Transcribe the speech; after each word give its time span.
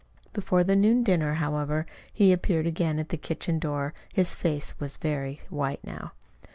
Before 0.33 0.63
the 0.63 0.75
noon 0.75 1.03
dinner, 1.03 1.35
however, 1.35 1.85
he 2.11 2.33
appeared 2.33 2.65
again 2.65 2.97
at 2.97 3.09
the 3.09 3.17
kitchen 3.17 3.59
door. 3.59 3.93
His 4.11 4.33
face 4.33 4.73
was 4.79 4.97
very 4.97 5.41
white 5.51 5.83
now. 5.83 6.13